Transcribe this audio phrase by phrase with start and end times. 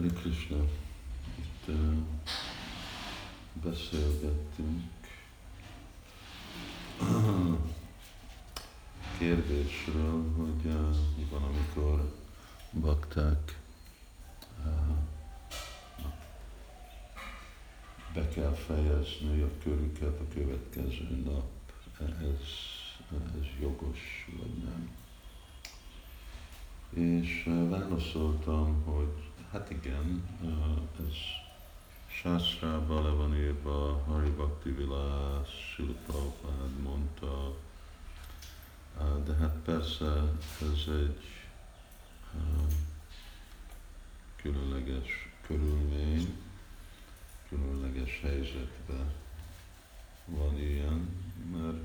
[0.00, 0.56] Hari Krishna,
[1.38, 1.96] itt uh,
[3.62, 4.82] beszélgettünk
[9.18, 12.14] kérdésről, hogy uh, mi van, amikor
[12.72, 13.60] bakták
[18.14, 21.50] be kell fejezni a körüket a következő nap.
[21.98, 22.46] Ez,
[23.40, 24.90] ez jogos, vagy nem?
[26.90, 30.28] És válaszoltam, hogy hát igen,
[30.98, 31.14] ez
[32.06, 37.56] Sászrában le van írva, Hari Bhakti Vilás, Silprapád mondta,
[39.24, 40.06] de hát persze
[40.60, 41.20] ez egy
[44.36, 46.36] különleges körülmény,
[47.48, 49.12] különleges helyzetben
[50.24, 51.08] van ilyen,
[51.52, 51.82] mert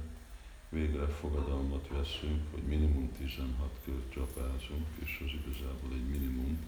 [0.70, 6.60] végre fogadalmat veszünk, hogy minimum 16 kört csapázunk, és az igazából egy minimum.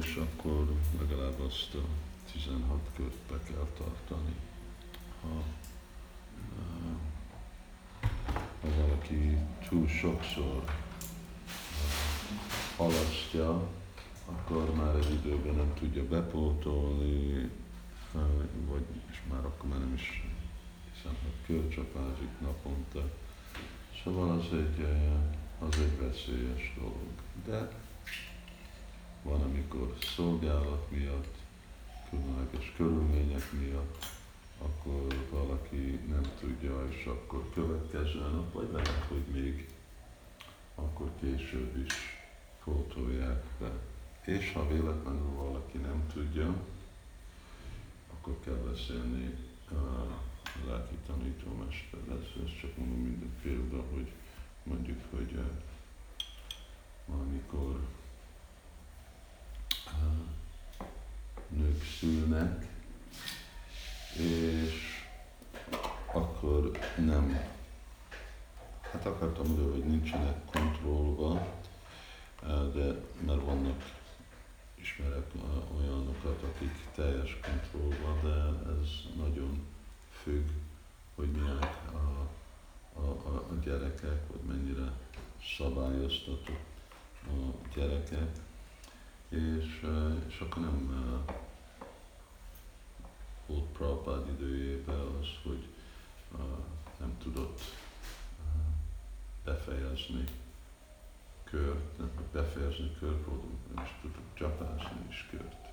[0.00, 1.84] És akkor legalább azt a
[2.32, 4.34] 16 kört be kell tartani.
[5.22, 5.42] Ha,
[8.60, 9.36] ha valaki
[9.68, 10.64] túl sokszor
[12.76, 13.68] halasztja,
[14.26, 17.50] akkor már egy időben nem tudja bepótolni,
[18.68, 20.24] vagy és már akkor már nem is
[20.92, 23.10] hiszem, hogy kölcsapázik naponta.
[24.04, 24.86] Szóval az egy,
[25.58, 27.06] az egy veszélyes dolog.
[27.44, 27.68] De
[29.24, 31.34] van, amikor szolgálat miatt,
[32.10, 34.06] különleges körülmények miatt,
[34.58, 39.68] akkor valaki nem tudja, és akkor következő nap, vagy lehet, hogy még
[40.74, 41.94] akkor később is
[42.64, 43.70] pótolják be.
[44.24, 46.54] És ha véletlenül valaki nem tudja,
[48.12, 49.34] akkor kell beszélni
[49.70, 50.06] a
[50.66, 52.44] lelki tanítómester lesz.
[52.44, 54.12] Ez csak mondom minden példa, hogy
[54.62, 55.44] mondjuk, hogy uh,
[57.06, 57.80] valamikor
[61.56, 62.66] nők szülnek,
[64.16, 65.02] és
[66.12, 67.40] akkor nem,
[68.92, 71.46] hát akartam mondani, hogy nincsenek kontrollva,
[72.74, 73.82] de mert vannak
[74.74, 75.26] ismerek
[75.76, 79.66] olyanokat, akik teljes kontrollban, de ez nagyon
[80.22, 80.48] függ,
[81.14, 82.28] hogy milyenek a,
[83.00, 83.08] a,
[83.50, 84.92] a, gyerekek, vagy mennyire
[85.58, 86.72] szabályoztatott
[87.26, 88.30] a gyerekek,
[89.34, 89.86] és,
[90.28, 91.04] és akkor nem
[93.46, 95.66] volt Prabhupád időjében az, hogy
[96.98, 97.60] nem tudott
[99.44, 100.24] befejezni
[101.44, 103.26] kört, nem befejezni kört,
[103.74, 105.68] nem is tudok csapázni is kört.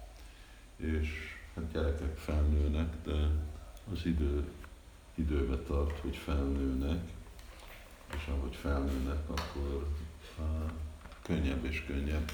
[0.76, 1.10] És
[1.56, 3.30] hát gyerekek felnőnek, de
[3.92, 4.52] az idő
[5.16, 7.12] időbe tart, hogy felnőnek,
[8.16, 9.88] és ahogy felnőnek, akkor
[10.38, 10.72] uh,
[11.22, 12.32] könnyebb és könnyebb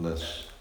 [0.00, 0.51] lesz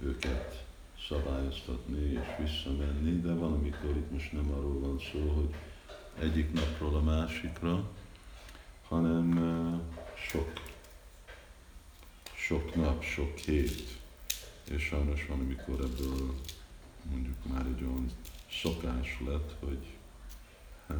[0.00, 0.64] őket
[1.08, 5.54] szabályoztatni és visszamenni, de van, amikor itt most nem arról van szó, hogy
[6.18, 7.90] egyik napról a másikra,
[8.88, 9.40] hanem
[10.28, 10.52] sok
[12.46, 13.98] sok nap, sok hét,
[14.64, 16.34] és sajnos van, amikor ebből
[17.10, 18.10] mondjuk már egy olyan
[18.62, 19.86] szokás lett, hogy
[20.88, 20.98] hát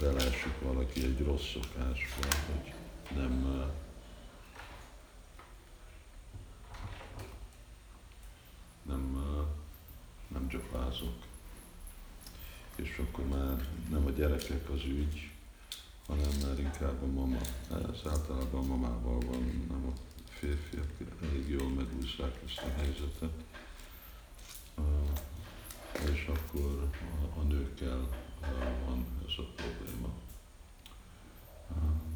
[0.00, 2.72] beleesik valaki egy rossz szokásba, hogy
[3.16, 3.64] nem,
[10.48, 11.14] gyapázok.
[12.76, 15.30] És akkor már nem a gyerekek az ügy,
[16.06, 17.40] hanem már inkább a mama.
[17.70, 19.92] Ez általában a mamával van, nem a
[20.28, 20.92] férfiak
[21.22, 23.44] elég jól megúszák ezt a helyzetet.
[26.12, 26.88] És akkor
[27.34, 28.08] a, a nőkkel
[28.40, 30.08] uh, van ez a probléma.
[31.70, 32.08] Uh,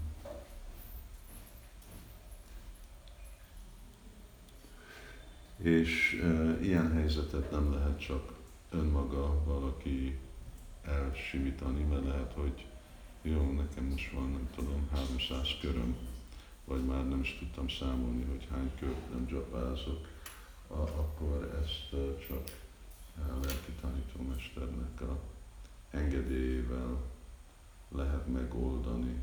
[5.62, 8.32] és uh, ilyen helyzetet nem lehet csak
[8.70, 10.18] önmaga valaki
[10.84, 12.66] elsimítani, mert lehet, hogy
[13.22, 15.96] jó, nekem most van, nem tudom, 300 köröm,
[16.64, 20.08] vagy már nem is tudtam számolni, hogy hány kört nem gyapázok,
[20.68, 21.90] akkor ezt
[22.28, 22.60] csak
[23.16, 25.18] a lelki tanítómesternek a
[25.90, 27.02] engedélyével
[27.88, 29.20] lehet megoldani,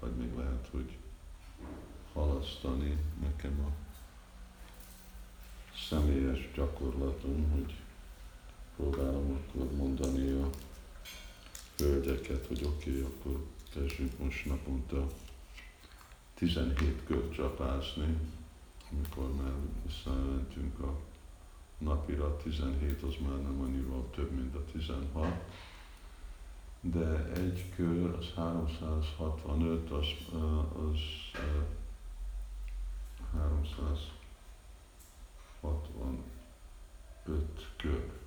[0.00, 0.96] vagy még lehet, hogy
[2.12, 3.91] halasztani nekem a
[5.88, 7.74] személyes gyakorlatom, hogy
[8.76, 10.50] próbálom akkor mondani a
[11.76, 15.06] hölgyeket, hogy oké, okay, akkor kezdjünk most naponta
[16.34, 18.16] 17 kört csapászni,
[18.90, 19.52] amikor már
[19.86, 20.98] visszamentünk a
[21.78, 25.26] napira, 17 az már nem annyival több, mint a 16,
[26.80, 30.06] de egy kör, az 365, az,
[30.76, 30.98] az
[33.32, 33.98] 300,
[35.62, 36.22] 65
[37.76, 38.20] kör.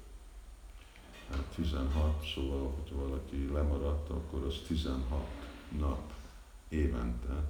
[1.30, 5.28] Hát 16, szóval, hogy valaki lemaradt, akkor az 16
[5.78, 6.14] nap
[6.70, 7.44] évente.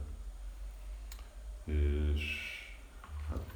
[1.64, 2.24] És
[3.30, 3.52] hát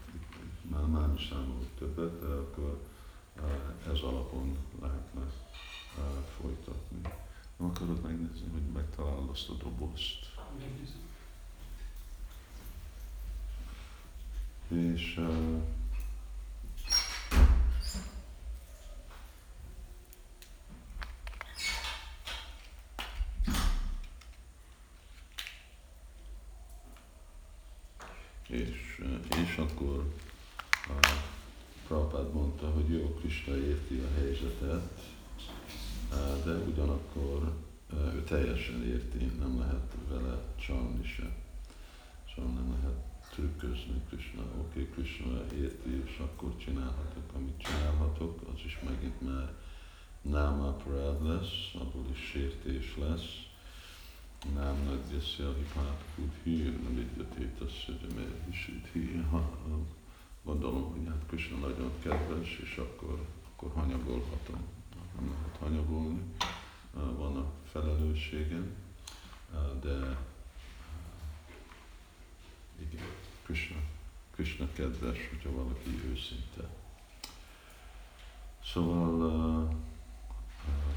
[0.61, 2.83] már, már is számolok többet, de akkor
[3.87, 5.31] ez alapon lehetne
[6.41, 7.01] folytatni.
[7.57, 10.37] Nem akarod megnézni, hogy megtalálod azt a dobozt?
[14.67, 15.61] És uh,
[28.49, 29.01] és,
[29.45, 30.13] és akkor
[30.87, 31.07] a
[31.87, 35.01] Prabhupád mondta, hogy jó, Krishna érti a helyzetet,
[36.45, 37.53] de ugyanakkor
[37.93, 41.35] ő teljesen érti, nem lehet vele csalni se.
[42.35, 42.97] Szóval nem lehet
[43.31, 44.41] trükközni Krishna.
[44.41, 49.53] Oké, okay, Krishna érti, és akkor csinálhatok, amit csinálhatok, az is megint már
[50.79, 53.48] aparád lesz, abból is sértés lesz.
[54.55, 56.03] Nem nagyjaszja hipát
[56.43, 59.25] hír, nem vigyatét azt, hogy hír.
[60.43, 64.59] Gondolom, hogy hát Krishna nagyon kedves, és akkor, akkor hanyagolhatom.
[65.15, 66.21] Nem lehet hanyagolni,
[66.93, 68.75] van a felelősségem,
[69.81, 70.17] de
[72.79, 73.05] igen,
[73.43, 73.77] Krishna,
[74.31, 76.69] Krishna kedves, hogyha valaki őszinte.
[78.63, 79.69] Szóval uh,
[80.65, 80.89] uh,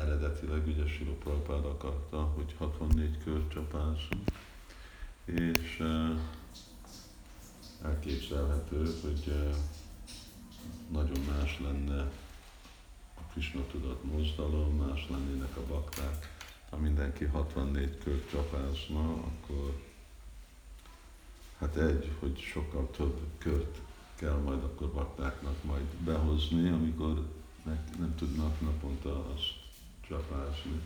[0.00, 4.30] eredetileg ugye Silo Prabhupád akarta, hogy 64 kört csapázzunk,
[5.24, 5.82] és
[7.82, 9.54] elképzelhető, hogy
[10.92, 12.00] nagyon más lenne
[13.14, 16.36] a Krishna tudat mozdalom, más lennének a bakták,
[16.70, 19.82] ha mindenki 64 kört csapázna, akkor
[21.58, 23.78] hát egy, hogy sokkal több kört
[24.14, 27.26] kell majd akkor baktáknak majd behozni, amikor
[27.98, 29.57] nem tudnak naponta azt
[30.08, 30.80] csapázni.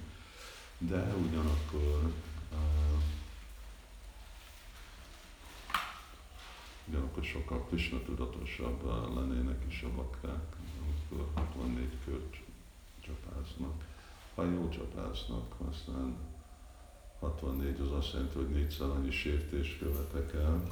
[0.78, 2.12] De ugyanakkor
[6.86, 8.84] ugyanakkor sokkal Krishna tudatosabb
[9.14, 12.36] lennének is a bakták, amikor 64 kört
[13.00, 13.84] csapáznak
[14.34, 16.16] ha jól csapáznak, aztán
[17.20, 20.68] 64 az azt jelenti, hogy négyszer annyi sértést követek el,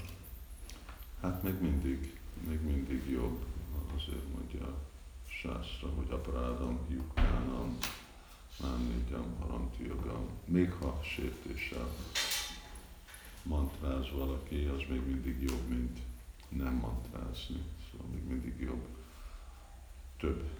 [1.21, 3.45] hát még mindig, még mindig jobb,
[3.97, 4.75] azért mondja
[5.27, 7.79] Sászra, hogy aparádam, lyukánam,
[8.61, 11.89] nem négyam, harantiyagam, még ha sértéssel
[13.43, 15.99] mantráz valaki, az még mindig jobb, mint
[16.49, 17.63] nem mantrázni.
[17.91, 18.87] Szóval még mindig jobb
[20.19, 20.51] több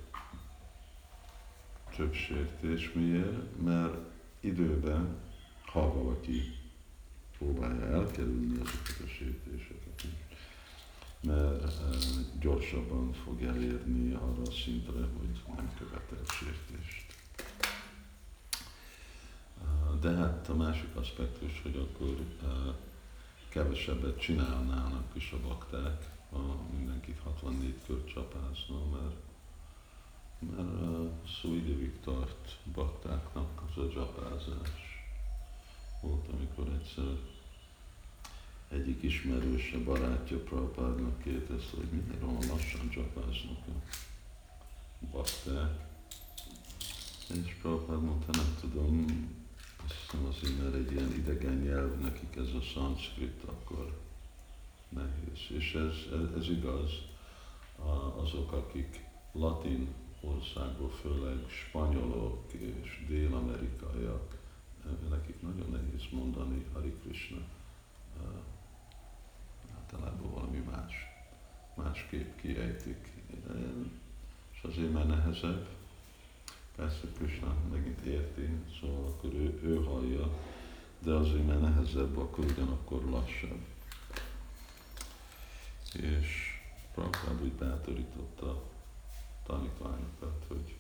[1.97, 2.93] több sértés.
[2.93, 3.63] Miért?
[3.63, 3.97] Mert
[4.41, 5.17] időben,
[5.65, 6.43] ha valaki
[7.39, 9.91] próbálja elkerülni ezeket a sértéseket
[11.23, 11.71] mert e,
[12.41, 17.20] gyorsabban fog elérni arra a szintre, hogy nem követel sértést.
[20.01, 22.75] De hát a másik aspektus, hogy akkor e,
[23.49, 29.17] kevesebbet csinálnának is a bakták, ha mindenkit 64 kör csapázna, mert
[30.41, 31.11] mert uh,
[31.43, 35.05] szó időig tart baktáknak az a dzsapázás.
[36.01, 37.17] Volt, amikor egyszer
[38.69, 45.89] egyik ismerőse barátja Prabhupádnak kérdezte, hogy miért olyan lassan csapáznak a bakták.
[47.45, 49.05] És Prabhupád mondta, nem tudom,
[50.29, 53.99] azért, mert egy ilyen idegen nyelv, nekik ez a szanszkrit, akkor
[54.89, 55.59] nehéz.
[55.59, 56.91] És ez, ez, ez igaz,
[58.17, 59.89] azok, akik latin
[60.21, 64.39] országból, főleg spanyolok és dél-amerikaiak,
[65.09, 67.39] nekik nagyon nehéz mondani Hari Krishna.
[69.77, 70.95] Általában valami más,
[71.75, 73.13] másképp kiejtik.
[74.53, 75.69] És azért már nehezebb.
[76.77, 78.49] Persze Krishna megint érti,
[78.81, 80.31] szóval akkor ő, ő hallja,
[81.03, 83.65] de azért már nehezebb, akkor ugyanakkor lassabb.
[85.93, 86.59] És
[86.95, 88.63] Prabhupád úgy bátorította
[89.47, 90.77] tanítványokat, hogy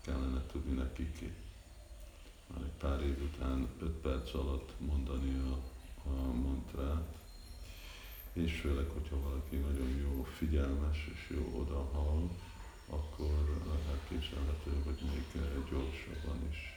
[0.00, 1.32] kellene tudni nekik
[2.46, 5.60] már egy pár év után öt perc alatt mondani a,
[6.08, 7.14] a mantrát,
[8.32, 12.30] és főleg, hogyha valaki nagyon jó figyelmes és jó odahal,
[12.88, 16.76] akkor elképzelhető, hogy még gyorsabban is.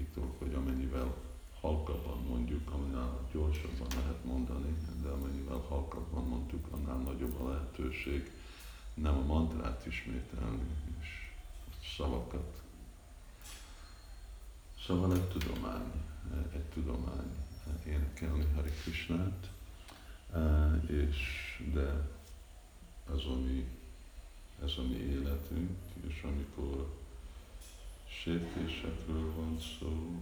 [0.00, 1.14] Egyik dolog, hogy amennyivel
[1.60, 8.30] halkabban mondjuk, annál gyorsabban lehet mondani, de amennyivel halkabban mondjuk, annál nagyobb a lehetőség,
[8.94, 10.62] nem a mantrát ismételni,
[11.00, 11.32] és
[11.96, 12.62] szavakat.
[14.86, 15.92] Szóval egy tudomány,
[16.52, 17.36] egy tudomány
[17.86, 19.50] énekelni Hari Krishnát,
[20.86, 21.18] és
[21.72, 22.08] de
[23.06, 23.68] az, ami
[24.62, 26.99] ez a mi életünk, és amikor
[28.10, 30.20] sértésekről van szó,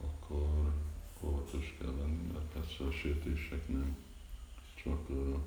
[0.00, 0.72] akkor
[1.20, 3.96] óvatos kell lenni, mert persze a sértések nem
[4.74, 5.42] csak a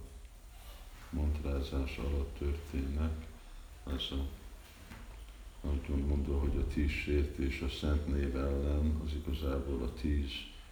[1.10, 3.28] mantrázás alatt történnek,
[3.86, 4.26] ez a
[5.62, 10.30] ahogy mondja, hogy a tíz sértés a szent név ellen, az igazából a tíz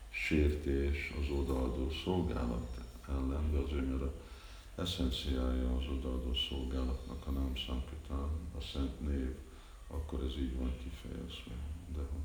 [0.10, 4.12] sértés az odaadó szolgálat ellen, de azért, mert
[4.75, 9.36] eszenciája az odaadó szolgálatnak a nem Sankatán, a szent név,
[9.88, 11.56] akkor ez így van kifejezve.
[11.94, 12.17] De ha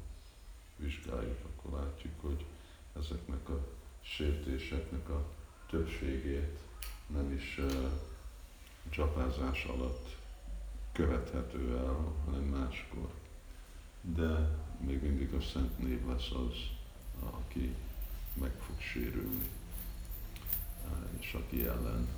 [0.76, 2.44] vizsgáljuk, akkor látjuk, hogy
[2.98, 3.66] ezeknek a
[4.00, 5.28] sértéseknek a
[5.70, 6.58] többségét
[7.06, 7.90] nem is uh,
[8.88, 10.16] csapázás alatt
[10.92, 13.10] követhető el, hanem máskor.
[14.00, 16.54] De még mindig a Szent Név lesz az,
[17.20, 17.74] aki
[18.34, 19.48] meg fog sérülni,
[21.18, 22.08] és aki ellen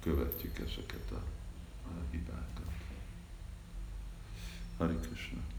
[0.00, 1.22] követjük ezeket a
[2.10, 2.85] hibákat.
[4.78, 5.55] Hari Krishna.